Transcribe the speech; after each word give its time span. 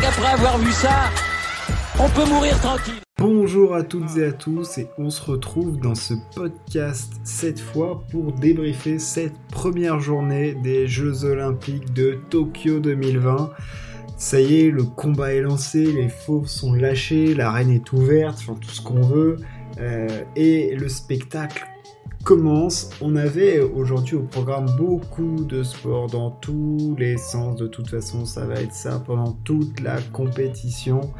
qu'après 0.00 0.32
avoir 0.32 0.58
vu 0.58 0.72
ça, 0.72 1.10
on 1.98 2.08
peut 2.08 2.28
mourir 2.28 2.58
tranquille. 2.60 2.94
Bonjour 3.18 3.74
à 3.74 3.82
toutes 3.82 4.16
et 4.16 4.24
à 4.24 4.32
tous 4.32 4.78
et 4.78 4.88
on 4.98 5.08
se 5.10 5.22
retrouve 5.22 5.78
dans 5.78 5.94
ce 5.94 6.14
podcast 6.34 7.12
cette 7.22 7.60
fois 7.60 8.02
pour 8.10 8.32
débriefer 8.32 8.98
cette 8.98 9.38
première 9.52 10.00
journée 10.00 10.54
des 10.54 10.88
Jeux 10.88 11.24
Olympiques 11.24 11.92
de 11.92 12.18
Tokyo 12.30 12.80
2020. 12.80 13.50
Ça 14.16 14.40
y 14.40 14.62
est, 14.62 14.70
le 14.70 14.84
combat 14.84 15.32
est 15.32 15.40
lancé, 15.40 15.84
les 15.84 16.08
fauves 16.08 16.48
sont 16.48 16.72
lâchés, 16.72 17.34
l'arène 17.34 17.70
est 17.70 17.92
ouverte, 17.92 18.38
enfin 18.40 18.54
tout 18.60 18.70
ce 18.70 18.80
qu'on 18.80 19.02
veut, 19.02 19.36
euh, 19.80 20.08
et 20.36 20.74
le 20.74 20.88
spectacle 20.88 21.64
commence. 22.24 22.90
On 23.00 23.16
avait 23.16 23.60
aujourd'hui 23.60 24.16
au 24.16 24.22
programme 24.22 24.66
beaucoup 24.76 25.44
de 25.44 25.62
sport 25.62 26.08
dans 26.08 26.30
tous 26.30 26.96
les 26.98 27.18
sens. 27.18 27.56
De 27.56 27.66
toute 27.66 27.88
façon, 27.88 28.24
ça 28.24 28.46
va 28.46 28.54
être 28.54 28.72
ça 28.72 29.00
pendant 29.06 29.32
toute 29.44 29.80
la 29.80 30.00
compétition. 30.12 31.12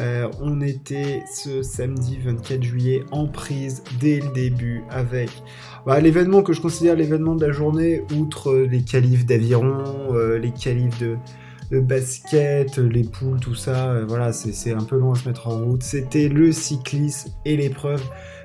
Euh, 0.00 0.28
on 0.40 0.60
était 0.60 1.22
ce 1.32 1.62
samedi 1.62 2.18
24 2.24 2.62
juillet 2.62 3.02
en 3.10 3.26
prise 3.26 3.82
dès 4.00 4.20
le 4.20 4.32
début 4.32 4.84
avec 4.90 5.28
bah, 5.84 6.00
l'événement 6.00 6.42
que 6.42 6.52
je 6.52 6.60
considère 6.60 6.96
l'événement 6.96 7.34
de 7.34 7.44
la 7.44 7.52
journée, 7.52 8.04
outre 8.16 8.54
les 8.54 8.82
qualifs 8.82 9.26
d'aviron, 9.26 9.84
euh, 10.12 10.38
les 10.38 10.52
qualifs 10.52 10.98
de, 10.98 11.18
basket, 11.80 12.78
les 12.78 13.02
poules, 13.02 13.40
tout 13.40 13.54
ça. 13.54 13.90
Euh, 13.90 14.04
voilà, 14.06 14.32
c'est 14.32 14.72
un 14.72 14.84
peu 14.84 14.96
long 14.96 15.12
à 15.12 15.14
se 15.16 15.28
mettre 15.28 15.48
en 15.48 15.58
route. 15.58 15.82
C'était 15.82 16.28
le 16.28 16.52
cyclisme 16.52 17.30
et 17.44 17.56
l'épreuve 17.56 18.02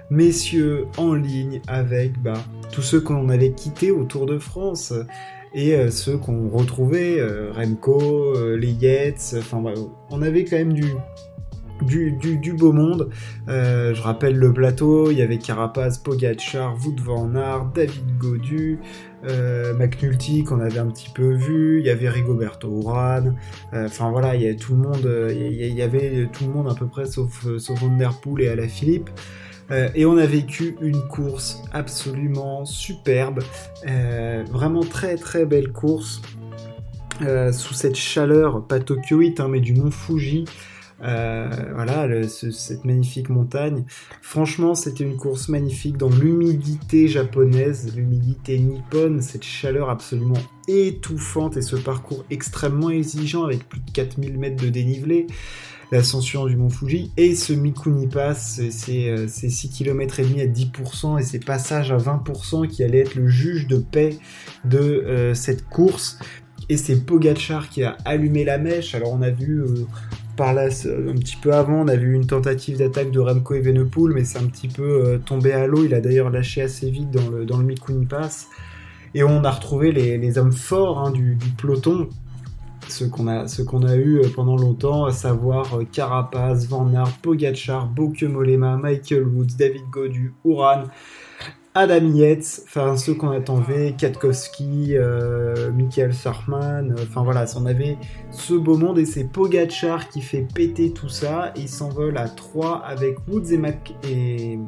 messieurs 0.10 0.86
en 0.98 1.14
ligne 1.14 1.62
avec 1.68 2.22
bah, 2.22 2.44
tous 2.72 2.82
ceux 2.82 3.02
qu'on 3.02 3.30
avait 3.30 3.52
quittés 3.52 3.92
au 3.92 4.04
Tour 4.04 4.26
de 4.26 4.38
France 4.38 4.94
et 5.54 5.76
euh, 5.76 5.92
ceux 5.92 6.18
qu'on 6.18 6.50
retrouvait, 6.50 7.20
euh, 7.20 7.52
Remco, 7.54 8.36
euh, 8.36 8.58
les 8.58 8.72
Yates, 8.72 9.36
enfin 9.38 9.64
on 10.10 10.22
avait 10.22 10.46
quand 10.46 10.58
même 10.58 10.74
du, 10.74 10.86
du, 11.82 12.54
beau 12.54 12.72
monde. 12.72 13.10
je 13.48 14.02
rappelle 14.02 14.36
le 14.36 14.52
plateau, 14.52 15.12
il 15.12 15.18
y 15.18 15.22
avait 15.22 15.38
Carapaz, 15.38 16.00
Pogacar, 16.04 16.76
Wout 16.84 16.96
van 17.04 17.36
Aert, 17.36 17.66
David 17.76 18.18
Godu, 18.18 18.80
McNulty 19.78 20.44
qu'on 20.44 20.60
avait 20.60 20.80
un 20.80 20.88
petit 20.88 21.10
peu 21.10 21.34
vu, 21.34 21.80
il 21.80 21.86
y 21.86 21.90
avait 21.90 22.10
Rigoberto 22.10 22.70
Urán, 22.70 23.36
enfin 23.74 24.12
voilà, 24.12 24.36
il 24.36 24.44
y 24.44 24.46
avait 24.46 24.56
tout 24.56 24.74
le 24.74 24.80
monde, 24.80 25.10
il 25.30 25.74
y, 25.74 25.82
avait 25.82 26.30
tout 26.32 26.46
le 26.46 26.52
monde 26.52 26.70
à 26.72 26.76
peu 26.76 26.88
près 26.88 27.06
sauf, 27.06 27.46
sauf 27.58 27.80
Van 27.82 28.38
et 28.38 28.48
Alaphilippe. 28.48 29.10
Euh, 29.72 29.90
et 29.96 30.06
on 30.06 30.18
a 30.18 30.26
vécu 30.26 30.76
une 30.82 31.02
course 31.08 31.64
absolument 31.72 32.66
superbe, 32.66 33.42
euh, 33.88 34.44
vraiment 34.52 34.84
très 34.84 35.16
très 35.16 35.46
belle 35.46 35.72
course, 35.72 36.22
euh, 37.22 37.52
sous 37.52 37.74
cette 37.74 37.96
chaleur, 37.96 38.66
pas 38.66 38.80
tokyoïte, 38.80 39.40
hein, 39.40 39.48
mais 39.48 39.62
du 39.62 39.74
mont 39.74 39.92
Fuji. 39.92 40.46
voilà, 41.00 42.08
cette 42.30 42.86
magnifique 42.86 43.30
montagne. 43.30 43.84
Franchement, 44.22 44.74
c'était 44.74 45.04
une 45.04 45.18
course 45.18 45.50
magnifique 45.50 45.98
dans 45.98 46.10
l'humidité 46.10 47.10
japonaise, 47.10 47.94
l'humidité 47.94 48.58
nippone, 48.58 49.22
cette 49.22 49.44
chaleur 49.44 49.90
absolument 49.90 50.40
étouffante 50.70 51.58
et 51.58 51.62
ce 51.62 51.76
parcours 51.76 52.24
extrêmement 52.30 52.90
exigeant 52.90 53.44
avec 53.44 53.68
plus 53.68 53.82
de 53.82 53.92
4000 53.92 54.38
mètres 54.38 54.64
de 54.64 54.70
dénivelé 54.70 55.28
l'ascension 55.92 56.46
du 56.46 56.56
mont 56.56 56.70
Fuji, 56.70 57.12
et 57.18 57.36
ce 57.36 57.54
Mikuni 57.54 58.08
Pass, 58.08 58.62
c'est 58.72 59.28
6 59.28 59.70
km 59.70 60.20
et 60.20 60.24
demi 60.24 60.42
à 60.42 60.48
10%, 60.48 61.20
et 61.20 61.24
ces 61.24 61.40
passages 61.40 61.92
à 61.92 61.98
20% 61.98 62.68
qui 62.68 62.84
allaient 62.84 63.00
être 63.00 63.16
le 63.16 63.28
juge 63.28 63.68
de 63.68 63.78
paix 63.78 64.18
de 64.66 64.80
euh, 64.80 65.34
cette 65.34 65.68
course. 65.68 66.20
Et 66.70 66.78
c'est 66.78 67.06
Pogachar 67.06 67.70
qui 67.70 67.84
a 67.84 67.98
allumé 68.06 68.46
la 68.46 68.58
mèche. 68.58 68.96
Alors 68.96 69.12
on 69.14 69.22
a 69.22 69.30
vu 69.30 69.62
euh, 69.62 69.86
par 70.38 70.54
là, 70.54 70.66
un 70.66 71.16
petit 71.16 71.36
peu 71.36 71.54
avant, 71.54 71.82
on 71.82 71.88
a 71.88 71.96
vu 71.96 72.16
une 72.16 72.26
tentative 72.26 72.78
d'attaque 72.78 73.12
de 73.12 73.20
Remco 73.20 73.54
Evenepoel, 73.54 74.14
mais 74.14 74.24
c'est 74.24 74.40
un 74.40 74.48
petit 74.48 74.70
peu 74.70 74.84
euh, 74.84 75.18
tombé 75.18 75.52
à 75.52 75.68
l'eau. 75.68 75.86
Il 75.86 75.94
a 75.94 76.02
d'ailleurs 76.02 76.30
lâché 76.30 76.62
assez 76.62 76.90
vite 76.90 77.12
dans 77.12 77.30
le, 77.30 77.46
dans 77.46 77.58
le 77.58 77.66
Mikuni 77.66 78.06
Pass. 78.06 78.48
Et 79.16 79.24
on 79.24 79.44
a 79.44 79.52
retrouvé 79.52 79.92
les, 79.92 80.38
hommes 80.38 80.52
forts 80.52 81.00
hein, 81.00 81.12
du, 81.12 81.38
peloton 81.58 82.10
ce 82.90 83.06
qu'on 83.06 83.28
a, 83.28 83.96
eu 83.96 84.20
euh, 84.20 84.30
pendant 84.34 84.56
longtemps, 84.56 85.06
à 85.06 85.12
savoir 85.12 85.80
euh, 85.80 85.86
Carapaz, 85.92 86.68
Van 86.68 86.92
Aert, 86.94 87.18
Pogacar, 87.22 87.88
Bauke 87.88 88.24
Molema, 88.24 88.78
Michael 88.78 89.24
Woods, 89.24 89.56
David 89.58 89.84
Godu, 89.92 90.34
Uran, 90.46 90.84
Adam 91.76 92.06
Yates, 92.14 92.62
enfin 92.66 92.98
ceux 92.98 93.16
qu'on 93.16 93.32
attend 93.32 93.56
V, 93.56 93.96
Katkowski, 93.98 94.96
euh, 94.96 95.72
Michael 95.72 96.14
Surfman, 96.14 96.94
enfin 97.02 97.24
voilà, 97.24 97.46
on 97.56 97.66
avait 97.66 97.98
ce 98.32 98.54
beau 98.54 98.78
monde 98.78 99.00
et 99.00 99.06
c'est 99.06 99.24
Pogachar 99.24 100.10
qui 100.10 100.22
fait 100.22 100.46
péter 100.54 100.92
tout 100.94 101.10
ça, 101.10 101.52
il 101.56 101.68
s'envole 101.68 102.18
à 102.18 102.30
3 102.30 102.84
avec 102.86 103.18
Woods 103.28 103.52
et 103.52 103.58
Mac 103.58 103.96
et 104.08 104.60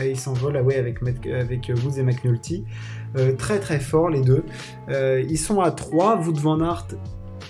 il 0.00 0.18
s'envole 0.18 0.56
ah 0.56 0.78
avec, 0.78 1.00
Woods 1.02 1.98
et 1.98 2.02
McNulty. 2.02 2.64
très 3.36 3.60
très 3.60 3.78
fort 3.78 4.08
les 4.08 4.22
deux. 4.22 4.44
ils 4.88 5.38
sont 5.38 5.60
à 5.60 5.70
3, 5.70 6.16
Wood 6.22 6.38
Van 6.38 6.60
Aert 6.60 6.86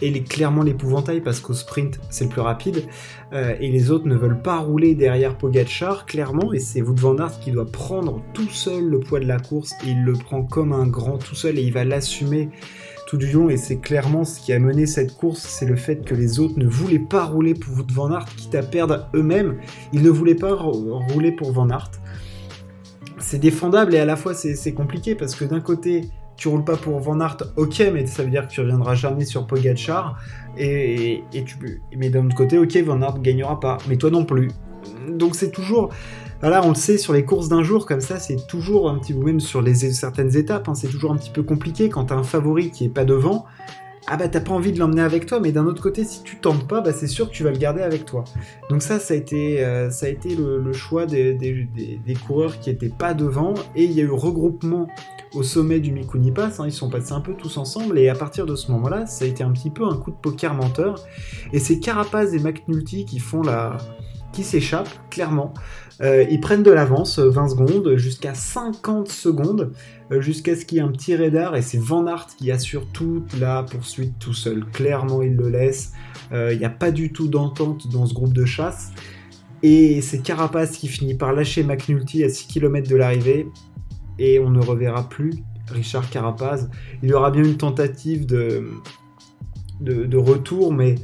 et 0.05 0.17
est 0.17 0.29
clairement 0.29 0.63
l'épouvantail 0.63 1.21
parce 1.21 1.41
qu'au 1.41 1.55
sprint 1.55 1.99
c'est 2.11 2.25
le 2.25 2.31
plus 2.31 2.41
rapide 2.41 2.85
euh, 3.33 3.55
et 3.59 3.71
les 3.71 3.91
autres 3.91 4.07
ne 4.07 4.15
veulent 4.15 4.43
pas 4.43 4.59
rouler 4.59 4.95
derrière 4.95 5.37
Pogachar 5.37 6.07
clairement 6.07 6.53
et 6.53 6.59
c'est 6.59 6.83
Wout 6.83 7.01
van 7.01 7.19
Aert 7.19 7.41
qui 7.41 7.51
doit 7.51 7.67
prendre 7.67 8.23
tout 8.35 8.49
seul 8.51 8.85
le 8.85 9.01
poids 9.01 9.21
de 9.21 9.27
la 9.27 9.39
course 9.39 9.73
il 9.87 10.05
le 10.05 10.13
prend 10.13 10.43
comme 10.43 10.73
un 10.73 10.87
grand 10.87 11.19
tout 11.19 11.35
seul 11.35 11.59
et 11.59 11.63
il 11.63 11.73
va 11.73 11.85
l'assumer 11.85 12.51
tout 13.07 13.17
du 13.17 13.31
long 13.31 13.49
et 13.49 13.57
c'est 13.57 13.79
clairement 13.79 14.25
ce 14.25 14.41
qui 14.41 14.53
a 14.53 14.59
mené 14.59 14.87
cette 14.87 15.15
course 15.17 15.41
c'est 15.41 15.67
le 15.67 15.77
fait 15.77 16.05
que 16.05 16.15
les 16.15 16.41
autres 16.41 16.59
ne 16.59 16.67
voulaient 16.67 16.99
pas 16.99 17.25
rouler 17.25 17.55
pour 17.55 17.75
Wout 17.77 17.91
van 17.93 18.11
Aert 18.13 18.27
quitte 18.37 18.55
à 18.55 18.63
perdre 18.63 19.09
eux-mêmes. 19.15 19.59
Ils 19.93 20.03
ne 20.03 20.11
voulaient 20.11 20.35
pas 20.35 20.55
rouler 20.55 21.33
pour 21.33 21.53
van 21.53 21.69
Aert. 21.71 21.91
C'est 23.19 23.39
défendable 23.39 23.95
et 23.95 23.99
à 23.99 24.05
la 24.05 24.17
fois 24.17 24.35
c'est 24.35 24.75
compliqué 24.75 25.15
parce 25.15 25.35
que 25.35 25.45
d'un 25.45 25.61
côté 25.61 26.11
tu 26.45 26.49
roules 26.49 26.65
pas 26.65 26.77
pour 26.77 27.01
Van 27.01 27.19
Aert, 27.21 27.39
ok, 27.57 27.83
mais 27.91 28.05
ça 28.05 28.23
veut 28.23 28.29
dire 28.29 28.47
que 28.47 28.53
tu 28.53 28.61
reviendras 28.61 28.95
jamais 28.95 29.25
sur 29.25 29.47
Pogachar. 29.47 30.19
Et, 30.59 31.25
et, 31.33 31.43
tu, 31.43 31.57
mais 31.97 32.11
d'un 32.11 32.27
autre 32.27 32.35
côté, 32.35 32.59
ok, 32.59 32.77
Van 32.85 33.01
Aert 33.01 33.19
gagnera 33.21 33.59
pas, 33.61 33.79
mais 33.89 33.97
toi 33.97 34.11
non 34.11 34.27
plus. 34.27 34.51
Donc 35.09 35.37
c'est 35.37 35.51
toujours, 35.51 35.89
voilà, 36.43 36.63
on 36.63 36.69
le 36.69 36.75
sait 36.75 36.99
sur 36.99 37.15
les 37.15 37.25
courses 37.25 37.49
d'un 37.49 37.63
jour 37.63 37.87
comme 37.87 38.03
ça, 38.03 38.19
c'est 38.19 38.47
toujours 38.47 38.91
un 38.91 38.99
petit 38.99 39.15
peu 39.15 39.21
même 39.21 39.41
sur 39.41 39.63
les 39.63 39.75
certaines 39.75 40.37
étapes, 40.37 40.69
hein, 40.69 40.75
c'est 40.75 40.89
toujours 40.89 41.13
un 41.13 41.17
petit 41.17 41.31
peu 41.31 41.43
compliqué 41.43 41.89
quand 41.89 42.05
t'as 42.05 42.17
un 42.17 42.23
favori 42.23 42.71
qui 42.71 42.85
est 42.85 42.91
pas 42.91 43.07
devant 43.07 43.47
ah 44.07 44.17
bah 44.17 44.29
t'as 44.29 44.41
pas 44.41 44.53
envie 44.53 44.73
de 44.73 44.79
l'emmener 44.79 45.03
avec 45.03 45.27
toi, 45.27 45.41
mais 45.41 45.51
d'un 45.51 45.65
autre 45.67 45.83
côté, 45.83 46.05
si 46.05 46.23
tu 46.23 46.37
tentes 46.37 46.69
pas, 46.69 46.81
bah 46.81 46.93
c'est 46.93 47.07
sûr 47.07 47.29
que 47.31 47.35
tu 47.35 47.43
vas 47.43 47.51
le 47.51 47.59
garder 47.59 47.81
avec 47.81 48.05
toi. 48.05 48.25
Donc 48.69 48.83
ça, 48.83 48.99
ça 48.99 49.15
a 49.15 49.17
été, 49.17 49.65
euh, 49.65 49.91
ça 49.91 50.07
a 50.07 50.09
été 50.11 50.37
le, 50.37 50.73
choix 50.73 51.07
des, 51.07 51.35
des, 51.35 52.15
coureurs 52.27 52.59
qui 52.59 52.71
étaient 52.71 52.91
pas 52.91 53.15
devant, 53.15 53.55
et 53.75 53.85
il 53.85 53.93
y 53.93 54.01
a 54.01 54.05
eu 54.05 54.11
regroupement 54.11 54.89
au 55.35 55.43
sommet 55.43 55.81
du 55.81 55.91
Mikuni 55.91 56.33
Pass, 56.33 56.61
hein. 56.61 56.67
ils 56.67 56.73
sont 56.73 56.91
passés 56.91 57.13
un 57.13 57.21
peu 57.21 57.35
tous 57.35 57.57
ensemble, 57.57 57.99
et 57.99 58.09
à 58.09 58.15
partir 58.15 58.47
de 58.47 58.57
ce 58.57 58.71
moment-là, 58.73 59.07
ça 59.07 59.25
a 59.25 59.29
été 59.29 59.43
un 59.43 59.51
petit 59.53 59.71
peu 59.71 59.85
un 59.85 59.97
coup 59.97 60.11
de 60.11 60.17
poker 60.17 60.55
menteur, 60.55 61.03
et 61.53 61.59
c'est 61.59 61.79
Carapaz 61.79 62.35
et 62.35 62.39
McNulty 62.39 63.05
qui 63.07 63.19
font 63.19 63.43
la, 63.43 63.79
qui 64.35 64.45
s'échappent, 64.45 64.91
clairement. 65.11 65.55
Euh, 66.03 66.25
ils 66.29 66.41
prennent 66.41 66.63
de 66.63 66.71
l'avance, 66.71 67.19
20 67.19 67.45
euh, 67.45 67.49
secondes, 67.49 67.97
jusqu'à 67.97 68.35
50 68.35 69.09
secondes, 69.09 69.73
euh, 70.11 70.21
jusqu'à 70.21 70.57
ce 70.57 70.65
qu'il 70.65 70.79
y 70.79 70.81
ait 70.81 70.85
un 70.85 70.91
petit 70.91 71.15
radar, 71.17 71.55
et 71.57 71.63
c'est 71.63 71.79
Van 71.79 72.07
Aert 72.07 72.27
qui 72.37 72.51
assure 72.51 72.87
toute 72.93 73.39
la 73.39 73.63
poursuite 73.63 74.19
tout 74.19 74.35
seul. 74.35 74.65
Clairement, 74.73 75.23
il 75.23 75.37
le 75.37 75.49
laisse. 75.49 75.93
Il 76.33 76.59
n'y 76.59 76.65
a 76.65 76.71
pas 76.71 76.91
du 76.91 77.13
tout 77.13 77.29
d'entente 77.29 77.87
dans 77.93 78.07
ce 78.07 78.15
groupe 78.15 78.33
de 78.33 78.45
chasse. 78.45 78.91
Et 79.63 80.01
c'est 80.01 80.19
Carapaz 80.19 80.73
qui 80.73 80.89
finit 80.89 81.15
par 81.15 81.33
lâcher 81.33 81.63
McNulty 81.63 82.25
à 82.25 82.29
6 82.29 82.49
km 82.49 82.89
de 82.89 82.97
l'arrivée, 82.97 83.47
et 84.19 84.41
on 84.41 84.51
ne 84.51 84.61
reverra 84.61 85.09
plus 85.09 85.45
Richard 85.71 86.11
Carapaz. 86.11 86.69
Il 87.05 87.11
y 87.11 87.13
aura 87.13 87.31
bien 87.31 87.45
une 87.45 87.57
tentative 87.57 88.27
de 88.27 88.67
retour, 90.17 90.73
mais 90.73 90.97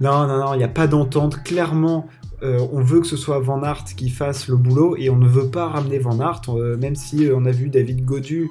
non, 0.00 0.28
non, 0.28 0.38
non, 0.38 0.54
il 0.54 0.58
n'y 0.58 0.64
a 0.64 0.68
pas 0.68 0.86
d'entente. 0.86 1.42
Clairement, 1.42 2.06
euh, 2.42 2.66
on 2.72 2.82
veut 2.82 3.00
que 3.00 3.06
ce 3.06 3.16
soit 3.16 3.40
Van 3.40 3.62
Aert 3.62 3.84
qui 3.96 4.10
fasse 4.10 4.48
le 4.48 4.56
boulot 4.56 4.96
et 4.96 5.10
on 5.10 5.16
ne 5.16 5.28
veut 5.28 5.50
pas 5.50 5.66
ramener 5.68 5.98
Van 5.98 6.20
Aert, 6.20 6.42
euh, 6.48 6.76
même 6.76 6.94
si 6.94 7.26
euh, 7.26 7.36
on 7.36 7.44
a 7.46 7.50
vu 7.50 7.68
David 7.68 8.04
Godu 8.04 8.50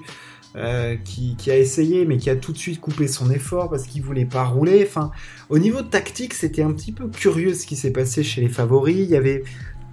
qui, 1.04 1.52
a 1.52 1.56
essayé 1.56 2.04
mais 2.06 2.18
qui 2.18 2.32
a 2.32 2.36
tout 2.36 2.52
de 2.52 2.58
suite 2.58 2.82
coupé 2.82 3.08
son 3.08 3.30
effort 3.30 3.70
parce 3.70 3.84
qu'il 3.84 4.02
voulait 4.02 4.26
pas 4.26 4.44
rouler. 4.44 4.84
Enfin, 4.88 5.12
au 5.50 5.60
niveau 5.60 5.84
tactique, 5.84 6.34
c'était 6.34 6.64
un 6.64 6.72
petit 6.72 6.92
peu 6.92 7.08
curieux 7.10 7.54
ce 7.54 7.68
qui 7.68 7.76
s'est 7.76 7.92
passé 7.92 8.24
chez 8.24 8.42
les 8.42 8.50
favoris. 8.50 8.98
Il 8.98 9.10
y 9.10 9.16
avait 9.16 9.44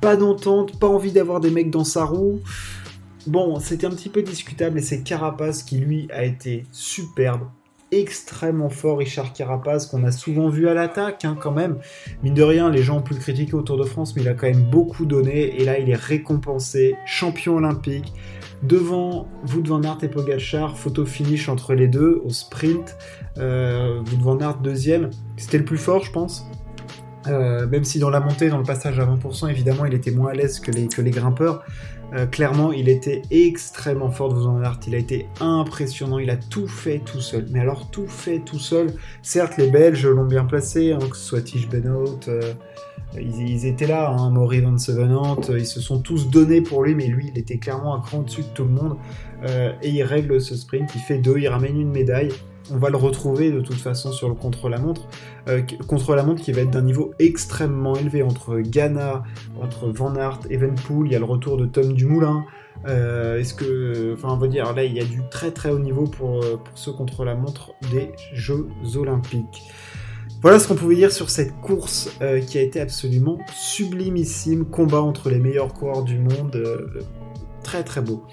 pas 0.00 0.17
d'entente, 0.17 0.79
pas 0.81 0.88
envie 0.88 1.12
d'avoir 1.12 1.41
des 1.41 1.50
mecs 1.50 1.70
dans 1.70 1.85
sa 1.85 2.05
roue. 2.05 2.41
Bon, 3.26 3.61
c'était 3.61 3.87
un 3.87 3.91
petit 3.91 4.08
peu 4.08 4.23
discutable 4.23 4.79
et 4.79 4.82
c'est 4.82 5.02
Carapace 5.02 5.62
qui 5.64 5.76
lui 5.76 6.08
a 6.11 6.25
été 6.25 6.64
superbe 6.73 7.43
extrêmement 8.00 8.69
fort, 8.69 8.99
Richard 8.99 9.32
Carapaz, 9.32 9.87
qu'on 9.91 10.05
a 10.05 10.11
souvent 10.11 10.49
vu 10.49 10.69
à 10.69 10.75
l'attaque 10.75 11.25
hein, 11.25 11.37
quand 11.41 11.52
même. 11.52 11.79
Mine 12.23 12.35
de 12.35 12.43
rien, 12.43 12.70
les 12.70 12.82
gens 12.82 12.99
ont 12.99 13.02
pu 13.02 13.14
le 13.14 13.20
critiquer 13.20 13.55
autour 13.55 13.76
de 13.76 13.85
France, 13.85 14.14
mais 14.14 14.23
il 14.23 14.29
a 14.29 14.35
quand 14.35 14.46
même 14.46 14.64
beaucoup 14.64 15.06
donné. 15.06 15.61
Et 15.61 15.64
là, 15.64 15.79
il 15.79 15.91
est 15.91 15.96
récompensé, 15.96 16.96
champion 17.06 17.56
olympique. 17.56 18.12
Devant 18.62 19.29
Wout 19.52 19.67
van 19.67 19.82
Aert 19.82 19.99
et 20.02 20.08
Pogacar, 20.08 20.79
photo 20.79 21.05
finish 21.05 21.49
entre 21.49 21.75
les 21.75 21.88
deux 21.88 22.23
au 22.25 22.31
sprint. 22.31 22.96
Euh, 23.38 24.00
Wout 24.00 24.23
van 24.23 24.38
Aert 24.38 24.58
deuxième, 24.58 25.11
c'était 25.37 25.58
le 25.58 25.64
plus 25.64 25.79
fort, 25.79 26.05
je 26.05 26.12
pense. 26.12 26.46
Euh, 27.26 27.67
même 27.67 27.85
si 27.85 27.99
dans 27.99 28.11
la 28.11 28.20
montée, 28.20 28.49
dans 28.49 28.58
le 28.58 28.64
passage 28.64 28.99
à 28.99 29.06
20%, 29.06 29.50
évidemment, 29.50 29.85
il 29.87 29.94
était 29.94 30.11
moins 30.11 30.31
à 30.31 30.35
l'aise 30.35 30.61
que 30.61 30.70
les, 30.70 30.88
que 30.88 31.00
les 31.00 31.11
grimpeurs. 31.11 31.64
Euh, 32.14 32.26
clairement, 32.26 32.72
il 32.72 32.88
était 32.88 33.22
extrêmement 33.31 34.11
fort 34.11 34.32
de 34.32 34.38
Van 34.38 34.61
Aert. 34.61 34.78
Il 34.87 34.94
a 34.94 34.99
été 34.99 35.26
impressionnant. 35.40 36.19
Il 36.19 36.31
a 36.31 36.37
tout 36.37 36.69
fait 36.69 37.00
tout 37.00 37.20
seul. 37.20 37.46
Mais 37.50 37.61
alors, 37.61 37.90
tout 37.90 38.06
fait 38.06 38.40
tout 38.40 38.58
seul. 38.58 38.94
Certes, 39.22 39.56
les 39.56 39.69
Belges 39.69 40.06
l'ont 40.06 40.26
bien 40.26 40.44
placé, 40.44 40.93
hein, 40.93 40.99
que 41.11 41.16
ce 41.16 41.25
soit 41.25 41.44
Benoît, 41.70 42.05
euh, 42.28 42.52
ils, 43.16 43.66
étaient 43.66 43.87
là, 43.87 44.11
hein, 44.11 44.31
Maury 44.31 44.61
Van 44.61 44.78
Sevenant. 44.78 45.40
Ils 45.50 45.66
se 45.66 45.81
sont 45.81 46.00
tous 46.00 46.31
donnés 46.31 46.61
pour 46.61 46.84
lui, 46.84 46.94
mais 46.94 47.06
lui, 47.06 47.31
il 47.32 47.38
était 47.38 47.58
clairement 47.58 47.94
un 47.94 48.00
cran 48.00 48.19
au-dessus 48.20 48.43
de 48.43 48.49
tout 48.55 48.64
le 48.64 48.70
monde. 48.70 48.96
et 49.82 49.90
il 49.90 50.02
règle 50.02 50.40
ce 50.40 50.56
sprint. 50.56 50.90
Il 50.94 51.00
fait 51.00 51.19
deux, 51.19 51.38
il 51.38 51.49
ramène 51.49 51.81
une 51.81 51.90
médaille 51.90 52.32
on 52.70 52.78
va 52.78 52.90
le 52.90 52.96
retrouver 52.96 53.50
de 53.50 53.61
toute 53.61 53.76
façon 53.76 54.12
sur 54.12 54.28
le 54.28 54.34
contre-la-montre. 54.34 55.08
Euh, 55.49 55.62
contre-la-montre 55.87 56.43
qui 56.43 56.52
va 56.52 56.62
être 56.62 56.70
d'un 56.70 56.82
niveau 56.82 57.12
extrêmement 57.19 57.94
élevé 57.96 58.22
entre 58.22 58.58
Ghana, 58.61 59.22
entre 59.61 59.88
Van 59.88 60.14
Aert, 60.16 60.40
Evenpool, 60.50 61.08
il 61.08 61.12
y 61.12 61.16
a 61.16 61.19
le 61.19 61.25
retour 61.25 61.56
de 61.56 61.66
Tom 61.66 61.93
Dumoulin. 61.93 62.44
Euh, 62.87 63.38
Est-ce 63.38 63.55
que, 63.55 64.14
enfin, 64.14 64.28
on 64.31 64.37
va 64.37 64.49
dire, 64.49 64.72
là, 64.75 64.84
il 64.84 64.93
y 64.93 65.00
a 65.00 65.05
du 65.05 65.22
très 65.31 65.50
très 65.50 65.70
haut 65.70 65.78
niveau 65.78 66.05
pour, 66.05 66.43
euh, 66.43 66.61
ce 66.75 66.90
contre-la-montre 66.90 67.72
des 67.93 68.11
Jeux 68.32 68.67
Olympiques. 68.96 69.62
Voilà 70.43 70.58
ce 70.58 70.69
qu'on 70.69 70.75
pouvait 70.75 70.96
dire 70.96 71.10
sur 71.10 71.31
cette 71.31 71.58
course 71.60 72.10
euh, 72.20 72.40
qui 72.40 72.58
a 72.58 72.62
été 72.62 72.81
absolument 72.81 73.38
sublimissime. 73.55 74.67
Combat 74.67 75.00
entre 75.00 75.31
les 75.31 75.38
meilleurs 75.38 75.72
coureurs 75.72 76.02
du 76.02 76.19
monde. 76.19 76.62
très 77.62 77.82
très 77.82 78.02
beau. 78.02 78.25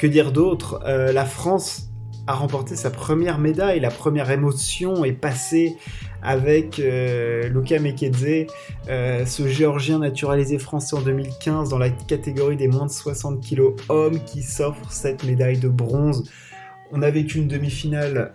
Que 0.00 0.08
dire 0.08 0.32
d'autre? 0.32 0.80
La 0.84 1.24
France 1.24 1.88
a 2.28 2.34
remporté 2.34 2.76
sa 2.76 2.90
première 2.90 3.38
médaille. 3.38 3.80
La 3.80 3.90
première 3.90 4.30
émotion 4.30 5.02
est 5.04 5.12
passée 5.12 5.76
avec 6.22 6.78
euh, 6.78 7.48
Luca 7.48 7.78
Mekedze, 7.78 8.46
euh, 8.88 9.24
ce 9.24 9.48
géorgien 9.48 9.98
naturalisé 10.00 10.58
français 10.58 10.94
en 10.94 11.00
2015 11.00 11.70
dans 11.70 11.78
la 11.78 11.88
catégorie 11.88 12.56
des 12.56 12.68
moins 12.68 12.84
de 12.84 12.90
60 12.90 13.40
kg 13.40 13.70
hommes 13.88 14.22
qui 14.24 14.42
s'offre 14.42 14.92
cette 14.92 15.24
médaille 15.24 15.58
de 15.58 15.68
bronze. 15.68 16.30
On 16.92 17.00
avait 17.00 17.24
qu'une 17.24 17.48
demi-finale 17.48 18.34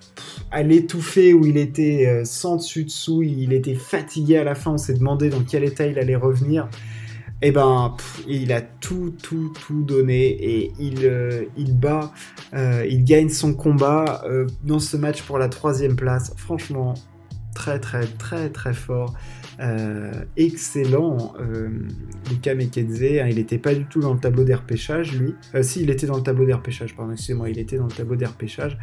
à 0.50 0.64
l'étouffer 0.64 1.34
où 1.34 1.46
il 1.46 1.58
était 1.58 2.08
euh, 2.08 2.26
sans 2.26 2.56
dessus-dessous, 2.56 3.22
il 3.22 3.54
était 3.54 3.76
fatigué 3.76 4.38
à 4.38 4.44
la 4.44 4.56
fin, 4.56 4.72
on 4.72 4.78
s'est 4.80 4.96
demandé 4.96 5.30
dans 5.30 5.44
quel 5.44 5.64
état 5.64 5.86
il 5.86 6.00
allait 6.00 6.16
revenir 6.16 6.68
eh 7.46 7.52
ben 7.52 7.96
il 8.26 8.54
a 8.54 8.62
tout 8.62 9.14
tout 9.22 9.54
tout 9.68 9.84
donné 9.84 10.28
et 10.28 10.72
il, 10.80 11.06
euh, 11.06 11.44
bat, 11.74 12.14
euh, 12.54 12.86
il 12.90 13.04
gagne 13.04 13.28
son 13.28 13.54
combat 13.54 14.24
euh, 14.26 14.48
dans 14.64 14.80
ce 14.80 14.96
match 14.96 15.22
pour 15.24 15.38
la 15.38 15.50
troisième 15.50 15.98
place. 15.98 16.34
Franchement, 16.38 16.94
très 17.54 17.80
très 17.80 18.06
très 18.06 18.50
très 18.50 18.74
fort. 18.74 19.14
Euh, 19.60 20.12
excellent, 20.36 21.34
euh, 21.40 21.70
Mekedze. 22.56 23.04
Hein, 23.04 23.28
il 23.30 23.36
n'était 23.36 23.58
pas 23.58 23.74
du 23.74 23.86
tout 23.86 24.00
dans 24.00 24.14
le 24.14 24.20
tableau 24.20 24.46
pêchage, 24.66 25.14
lui. 25.14 25.36
Euh, 25.56 25.64
si, 25.64 25.82
il 25.82 25.90
était 25.90 26.08
dans 26.08 26.18
le 26.18 26.24
tableau 26.24 26.46
d'air 26.46 26.62
pêchage, 26.62 26.96
pardon, 26.96 27.12
excusez-moi, 27.12 27.50
il 27.50 27.60
était 27.60 27.78
dans 27.78 27.86
le 27.86 27.92
tableau 27.92 28.18
pêchage. 28.38 28.78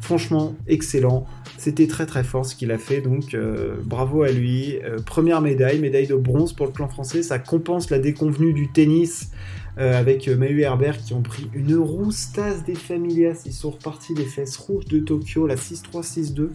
Franchement, 0.00 0.56
excellent. 0.66 1.26
C'était 1.58 1.86
très 1.86 2.06
très 2.06 2.24
fort 2.24 2.44
ce 2.44 2.54
qu'il 2.54 2.70
a 2.70 2.78
fait, 2.78 3.00
donc 3.00 3.36
bravo 3.84 4.22
à 4.22 4.30
lui. 4.30 4.78
première 5.04 5.40
médaille, 5.40 5.78
médaille 5.78 6.06
de 6.06 6.14
bronze 6.14 6.52
pour 6.52 6.66
le 6.66 6.72
clan 6.72 6.88
français. 6.88 7.22
Ça 7.22 7.38
compense 7.38 7.90
la 7.90 7.98
déconvenue 7.98 8.52
du 8.52 8.70
tennis. 8.70 9.30
avec 9.76 10.26
Mahu 10.28 10.62
Herbert 10.62 10.98
qui 10.98 11.12
ont 11.12 11.22
pris 11.22 11.50
une 11.54 11.76
roustasse 11.76 12.64
des 12.64 12.74
Familias. 12.74 13.42
Ils 13.44 13.52
sont 13.52 13.70
repartis 13.70 14.14
des 14.14 14.24
fesses 14.24 14.56
rouges 14.56 14.86
de 14.86 14.98
Tokyo, 14.98 15.46
la 15.46 15.56
6-3, 15.56 16.02
6-2. 16.02 16.48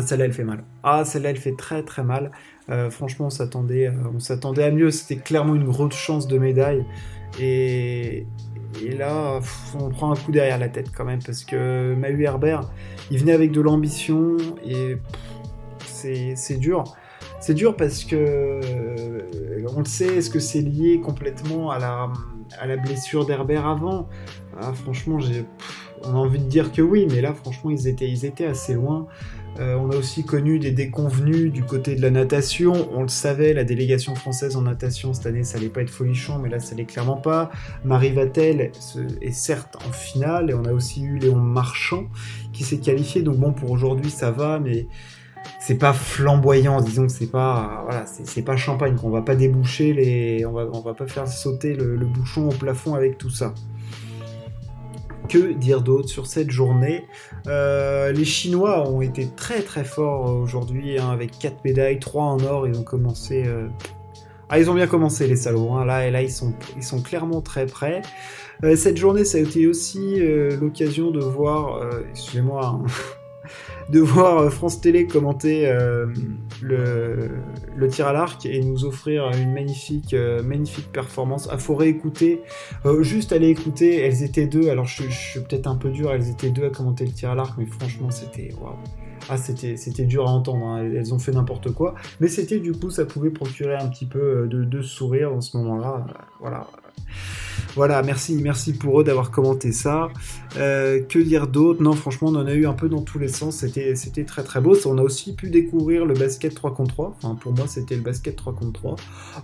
Ah, 0.00 0.06
celle-là, 0.06 0.24
elle 0.24 0.32
fait 0.32 0.44
mal. 0.44 0.64
Ah, 0.82 1.04
celle-là, 1.04 1.28
elle 1.28 1.36
fait 1.36 1.56
très 1.56 1.82
très 1.82 2.02
mal. 2.02 2.30
Euh, 2.70 2.88
franchement, 2.88 3.26
on 3.26 3.30
s'attendait, 3.30 3.88
euh, 3.88 3.92
on 4.14 4.18
s'attendait 4.18 4.64
à 4.64 4.70
mieux. 4.70 4.90
C'était 4.90 5.20
clairement 5.20 5.54
une 5.54 5.66
grosse 5.66 5.94
chance 5.94 6.26
de 6.26 6.38
médaille. 6.38 6.86
Et, 7.38 8.26
et 8.82 8.96
là, 8.96 9.40
on 9.78 9.90
prend 9.90 10.10
un 10.10 10.16
coup 10.16 10.32
derrière 10.32 10.58
la 10.58 10.70
tête 10.70 10.90
quand 10.96 11.04
même 11.04 11.20
parce 11.22 11.44
que 11.44 11.94
Mahu 11.94 12.24
Herbert, 12.24 12.70
il 13.10 13.18
venait 13.18 13.34
avec 13.34 13.52
de 13.52 13.60
l'ambition 13.60 14.38
et 14.64 14.96
c'est 15.84 16.58
dur. 16.58 16.84
C'est 17.40 17.54
dur 17.54 17.76
parce 17.76 18.04
que 18.04 18.16
euh, 18.16 19.66
on 19.76 19.80
le 19.80 19.84
sait, 19.84 20.16
est-ce 20.16 20.30
que 20.30 20.40
c'est 20.40 20.62
lié 20.62 20.98
complètement 21.00 21.70
à 21.70 21.78
la, 21.78 22.76
blessure 22.78 23.26
d'Herbert 23.26 23.66
avant? 23.66 24.08
Ah, 24.58 24.72
Franchement, 24.72 25.18
j'ai, 25.18 25.44
on 26.04 26.12
a 26.12 26.16
envie 26.16 26.38
de 26.38 26.48
dire 26.48 26.72
que 26.72 26.80
oui, 26.80 27.06
mais 27.10 27.20
là, 27.20 27.34
franchement, 27.34 27.70
ils 27.70 27.86
étaient 27.86 28.46
assez 28.46 28.72
loin. 28.72 29.06
Euh, 29.60 29.74
on 29.74 29.90
a 29.90 29.96
aussi 29.96 30.24
connu 30.24 30.58
des 30.58 30.70
déconvenus 30.70 31.52
du 31.52 31.62
côté 31.62 31.94
de 31.94 32.00
la 32.00 32.10
natation. 32.10 32.88
On 32.92 33.02
le 33.02 33.08
savait, 33.08 33.52
la 33.52 33.64
délégation 33.64 34.14
française 34.14 34.56
en 34.56 34.62
natation 34.62 35.12
cette 35.12 35.26
année, 35.26 35.44
ça 35.44 35.58
allait 35.58 35.68
pas 35.68 35.82
être 35.82 35.90
folichon, 35.90 36.38
mais 36.38 36.48
là, 36.48 36.60
ça 36.60 36.74
l'est 36.74 36.86
clairement 36.86 37.18
pas. 37.18 37.50
Marie 37.84 38.12
Vatel 38.12 38.72
est 39.20 39.32
certes 39.32 39.76
en 39.86 39.92
finale, 39.92 40.50
et 40.50 40.54
on 40.54 40.64
a 40.64 40.72
aussi 40.72 41.02
eu 41.02 41.18
Léon 41.18 41.36
Marchand 41.36 42.04
qui 42.54 42.64
s'est 42.64 42.78
qualifié. 42.78 43.20
Donc 43.20 43.36
bon, 43.36 43.52
pour 43.52 43.70
aujourd'hui, 43.70 44.10
ça 44.10 44.30
va, 44.30 44.58
mais 44.58 44.86
c'est 45.60 45.78
pas 45.78 45.92
flamboyant. 45.92 46.80
Disons 46.80 47.06
que 47.06 47.12
c'est 47.12 47.30
pas, 47.30 47.82
voilà, 47.84 48.06
c'est 48.06 48.42
pas 48.42 48.56
champagne. 48.56 48.96
Qu'on 48.96 49.10
va 49.10 49.22
pas 49.22 49.34
déboucher 49.34 49.92
les, 49.92 50.46
on 50.46 50.52
va, 50.52 50.68
on 50.72 50.80
va 50.80 50.94
pas 50.94 51.06
faire 51.06 51.28
sauter 51.28 51.74
le 51.74 52.06
bouchon 52.06 52.48
au 52.48 52.52
plafond 52.52 52.94
avec 52.94 53.18
tout 53.18 53.30
ça. 53.30 53.52
Que 55.30 55.52
dire 55.52 55.80
d'autre 55.80 56.08
sur 56.08 56.26
cette 56.26 56.50
journée 56.50 57.04
euh, 57.46 58.10
Les 58.10 58.24
Chinois 58.24 58.88
ont 58.88 59.00
été 59.00 59.28
très 59.28 59.62
très 59.62 59.84
forts 59.84 60.28
aujourd'hui, 60.28 60.98
hein, 60.98 61.08
avec 61.08 61.38
4 61.38 61.64
médailles, 61.64 62.00
3 62.00 62.24
en 62.24 62.40
or, 62.42 62.66
ils 62.66 62.76
ont 62.76 62.82
commencé... 62.82 63.44
Euh, 63.46 63.68
ah, 64.48 64.58
ils 64.58 64.68
ont 64.68 64.74
bien 64.74 64.88
commencé 64.88 65.28
les 65.28 65.36
salauds, 65.36 65.74
hein. 65.74 65.84
là, 65.84 66.08
et 66.08 66.10
là 66.10 66.22
ils 66.22 66.32
sont, 66.32 66.52
ils 66.76 66.82
sont 66.82 67.00
clairement 67.00 67.42
très 67.42 67.66
prêts. 67.66 68.02
Euh, 68.64 68.74
cette 68.74 68.96
journée, 68.96 69.24
ça 69.24 69.38
a 69.38 69.40
été 69.42 69.68
aussi 69.68 70.18
l'occasion 70.60 71.12
de 71.12 71.20
voir, 71.20 71.80
excusez-moi, 72.10 72.66
hein, 72.66 72.82
de 73.88 74.00
voir 74.00 74.52
France 74.52 74.80
Télé 74.80 75.06
commenter 75.06 75.72
euh, 76.62 77.28
le, 77.76 77.88
tir 77.88 78.06
à 78.06 78.12
l'arc 78.12 78.44
et 78.46 78.60
nous 78.60 78.84
offrir 78.84 79.30
une 79.32 79.52
magnifique, 79.52 80.14
euh, 80.14 80.42
magnifique 80.42 80.90
performance. 80.92 81.48
À 81.50 81.58
faut 81.58 81.74
réécouter, 81.74 82.42
juste 83.00 83.32
aller 83.32 83.48
écouter. 83.48 84.00
Elles 84.00 84.22
étaient 84.22 84.46
deux. 84.46 84.68
Alors 84.68 84.86
je, 84.86 85.02
suis 85.08 85.40
peut-être 85.40 85.66
un 85.66 85.76
peu 85.76 85.90
dur. 85.90 86.12
Elles 86.12 86.30
étaient 86.30 86.50
deux 86.50 86.64
à 86.64 86.70
commenter 86.70 87.04
le 87.04 87.12
tir 87.12 87.30
à 87.30 87.34
l'arc, 87.34 87.54
mais 87.58 87.66
franchement 87.66 88.10
c'était 88.10 88.50
Ah, 89.28 89.36
c'était, 89.36 89.76
c'était 89.76 90.04
dur 90.04 90.26
à 90.26 90.30
entendre, 90.30 90.66
hein. 90.66 90.82
elles 90.82 91.14
ont 91.14 91.18
fait 91.18 91.32
n'importe 91.32 91.72
quoi, 91.72 91.94
mais 92.20 92.28
c'était 92.28 92.58
du 92.58 92.72
coup, 92.72 92.90
ça 92.90 93.04
pouvait 93.04 93.30
procurer 93.30 93.76
un 93.76 93.88
petit 93.88 94.06
peu 94.06 94.48
de, 94.48 94.64
de 94.64 94.82
sourire 94.82 95.32
en 95.32 95.40
ce 95.40 95.56
moment-là. 95.58 96.06
Voilà, 96.40 96.66
voilà, 97.76 98.02
merci, 98.02 98.34
merci 98.42 98.72
pour 98.72 99.00
eux 99.00 99.04
d'avoir 99.04 99.30
commenté 99.30 99.72
ça. 99.72 100.08
Euh, 100.56 101.00
que 101.02 101.18
dire 101.18 101.46
d'autre? 101.46 101.82
Non, 101.82 101.92
franchement, 101.92 102.28
on 102.28 102.36
en 102.36 102.46
a 102.46 102.52
eu 102.52 102.66
un 102.66 102.72
peu 102.72 102.88
dans 102.88 103.02
tous 103.02 103.18
les 103.18 103.28
sens. 103.28 103.56
C'était, 103.56 104.24
très 104.24 104.42
très 104.42 104.60
beau. 104.60 104.76
On 104.86 104.98
a 104.98 105.02
aussi 105.02 105.34
pu 105.34 105.50
découvrir 105.50 106.04
le 106.04 106.14
basket 106.14 106.54
3 106.54 106.74
contre 106.74 106.94
3. 106.94 107.16
Enfin, 107.16 107.34
pour 107.36 107.52
moi, 107.52 107.66
c'était 107.68 107.96
le 107.96 108.02
basket 108.02 108.36
3 108.36 108.54
contre 108.54 108.72
3. 108.72 108.96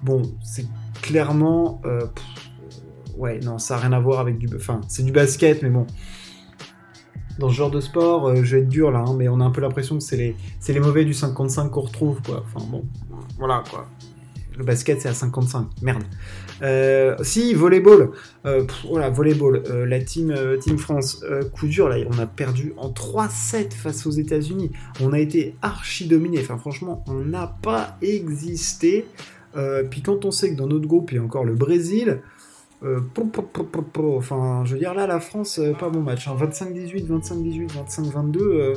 Bon, 0.03 0.23
c'est 0.43 0.67
clairement. 1.03 1.81
Euh, 1.85 2.07
ouais, 3.17 3.38
non, 3.41 3.59
ça 3.59 3.76
n'a 3.76 3.83
rien 3.83 3.93
à 3.93 4.00
voir 4.00 4.21
avec 4.21 4.38
du. 4.38 4.49
Enfin, 4.55 4.81
c'est 4.88 5.05
du 5.05 5.12
basket, 5.12 5.62
mais 5.62 5.71
bon 5.71 5.87
dans 7.38 7.50
ce 7.50 7.55
genre 7.55 7.71
de 7.71 7.81
sport, 7.81 8.29
euh, 8.29 8.37
je 8.43 8.57
vais 8.57 8.62
être 8.62 8.69
dur 8.69 8.91
là, 8.91 9.05
hein, 9.07 9.15
mais 9.17 9.29
on 9.29 9.41
a 9.41 9.45
un 9.45 9.50
peu 9.50 9.61
l'impression 9.61 9.99
que 9.99 10.03
c'est 10.03 10.17
les, 10.17 10.37
c'est 10.59 10.73
les 10.73 10.81
mauvais 10.81 11.05
du 11.05 11.12
55 11.12 11.71
qu'on 11.71 11.83
retrouve, 11.83 12.23
quoi. 12.23 12.43
Enfin 12.47 12.65
bon, 12.67 12.85
voilà 13.38 13.62
quoi. 13.71 13.87
Le 14.56 14.64
basket, 14.64 15.00
c'est 15.00 15.08
à 15.08 15.14
55. 15.14 15.66
Merde. 15.82 16.02
Euh, 16.62 17.16
si, 17.22 17.52
volleyball. 17.54 18.10
Euh, 18.46 18.64
voilà, 18.88 19.10
volleyball. 19.10 19.62
Euh, 19.68 19.86
la 19.86 20.00
team, 20.00 20.34
team 20.60 20.78
France, 20.78 21.22
coup 21.52 21.66
dur, 21.66 21.88
là, 21.88 21.96
on 22.08 22.18
a 22.18 22.26
perdu 22.26 22.72
en 22.76 22.90
3-7 22.90 23.72
face 23.72 24.06
aux 24.06 24.10
États-Unis. 24.10 24.72
On 25.00 25.12
a 25.12 25.18
été 25.18 25.54
archi 25.62 26.06
dominé. 26.06 26.40
Enfin, 26.40 26.58
franchement, 26.58 27.04
on 27.06 27.14
n'a 27.14 27.56
pas 27.62 27.98
existé. 28.00 29.06
puis 29.90 30.02
quand 30.02 30.25
on 30.25 30.30
sait 30.30 30.50
que 30.50 30.56
dans 30.56 30.66
notre 30.66 30.86
groupe, 30.86 31.12
il 31.12 31.16
y 31.16 31.18
a 31.18 31.22
encore 31.22 31.44
le 31.44 31.54
Brésil, 31.54 32.20
euh, 32.83 33.00
enfin, 34.18 34.62
je 34.64 34.75
veux 34.75 34.78
dire, 34.78 34.95
là, 34.95 35.06
la 35.06 35.18
France, 35.18 35.59
euh, 35.59 35.73
pas 35.73 35.88
bon 35.88 36.02
match. 36.02 36.28
25-18, 36.28 37.06
25-18, 37.06 37.68
25-22. 37.88 38.75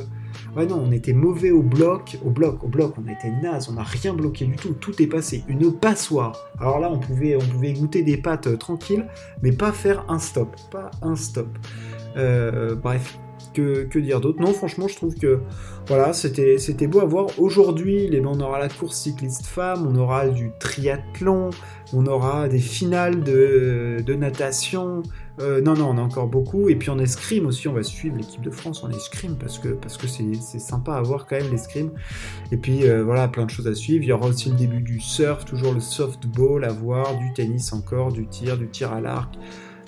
ouais, 0.56 0.66
non, 0.66 0.82
on 0.86 0.90
était 0.90 1.12
mauvais 1.12 1.50
au 1.50 1.62
bloc, 1.62 2.18
au 2.24 2.30
bloc, 2.30 2.64
au 2.64 2.68
bloc. 2.68 2.94
On 2.98 3.10
été 3.10 3.30
naze, 3.42 3.68
on 3.68 3.74
n'a 3.74 3.82
rien 3.82 4.14
bloqué 4.14 4.46
du 4.46 4.56
tout. 4.56 4.72
Tout 4.72 5.00
est 5.02 5.06
passé. 5.06 5.44
Une 5.48 5.72
passoire. 5.72 6.50
Alors 6.58 6.80
là, 6.80 6.90
on 6.90 6.98
pouvait, 6.98 7.36
on 7.36 7.46
pouvait 7.46 7.72
goûter 7.74 8.02
des 8.02 8.16
pâtes 8.16 8.46
euh, 8.46 8.56
tranquilles, 8.56 9.06
mais 9.42 9.52
pas 9.52 9.72
faire 9.72 10.04
un 10.08 10.18
stop. 10.18 10.56
Pas 10.70 10.90
un 11.02 11.16
stop. 11.16 11.48
bref. 12.14 13.18
Que, 13.52 13.98
dire 13.98 14.20
d'autre 14.20 14.40
Non, 14.40 14.52
franchement, 14.52 14.88
je 14.88 14.96
trouve 14.96 15.14
que 15.14 15.40
voilà, 15.86 16.12
c'était 16.12 16.58
c'était 16.58 16.86
beau 16.86 17.00
à 17.00 17.04
voir. 17.04 17.26
Aujourd'hui, 17.38 18.08
les, 18.08 18.20
on 18.24 18.40
aura 18.40 18.58
la 18.58 18.68
course 18.68 18.96
cycliste 18.96 19.46
femme, 19.46 19.86
on 19.86 19.96
aura 19.96 20.28
du 20.28 20.52
triathlon, 20.58 21.50
on 21.92 22.06
aura 22.06 22.48
des 22.48 22.58
finales 22.58 23.22
de, 23.22 23.98
de 24.04 24.14
natation. 24.14 25.02
Euh, 25.40 25.60
non, 25.62 25.74
non, 25.74 25.90
on 25.90 25.98
a 25.98 26.02
encore 26.02 26.26
beaucoup. 26.26 26.68
Et 26.68 26.76
puis 26.76 26.90
en 26.90 26.98
escrime 26.98 27.46
aussi, 27.46 27.66
on 27.68 27.72
va 27.72 27.82
suivre 27.82 28.16
l'équipe 28.16 28.42
de 28.42 28.50
France 28.50 28.84
en 28.84 28.90
escrime 28.90 29.36
parce 29.38 29.58
que 29.58 29.68
parce 29.68 29.96
que 29.96 30.06
c'est 30.06 30.58
sympa 30.58 30.94
à 30.94 31.02
voir 31.02 31.26
quand 31.26 31.36
même 31.36 31.50
l'escrime. 31.50 31.90
Et 32.52 32.56
puis 32.56 32.86
euh, 32.86 33.02
voilà, 33.02 33.28
plein 33.28 33.46
de 33.46 33.50
choses 33.50 33.66
à 33.66 33.74
suivre. 33.74 34.04
Il 34.04 34.08
y 34.08 34.12
aura 34.12 34.26
aussi 34.26 34.50
le 34.50 34.56
début 34.56 34.82
du 34.82 35.00
surf, 35.00 35.44
toujours 35.44 35.72
le 35.72 35.80
softball 35.80 36.64
à 36.64 36.72
voir, 36.72 37.16
du 37.16 37.32
tennis 37.32 37.72
encore, 37.72 38.12
du 38.12 38.26
tir, 38.26 38.58
du 38.58 38.68
tir 38.68 38.92
à 38.92 39.00
l'arc, 39.00 39.34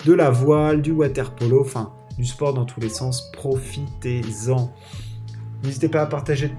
de 0.06 0.12
la 0.12 0.30
voile, 0.30 0.80
du 0.80 0.92
water 0.92 1.34
polo, 1.34 1.60
enfin 1.60 1.92
du 2.16 2.24
sport 2.24 2.54
dans 2.54 2.64
tous 2.64 2.80
les 2.80 2.88
sens. 2.88 3.30
Profitez-en. 3.32 4.72
N'hésitez 5.62 5.88
pas 5.88 6.02
à 6.02 6.06
partager 6.06 6.52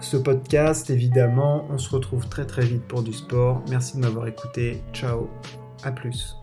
ce 0.00 0.16
podcast, 0.16 0.90
évidemment. 0.90 1.66
On 1.70 1.78
se 1.78 1.90
retrouve 1.90 2.28
très 2.28 2.46
très 2.46 2.64
vite 2.64 2.82
pour 2.82 3.02
du 3.02 3.12
sport. 3.12 3.62
Merci 3.68 3.96
de 3.96 4.02
m'avoir 4.02 4.26
écouté. 4.26 4.82
Ciao. 4.92 5.28
À 5.82 5.92
plus. 5.92 6.36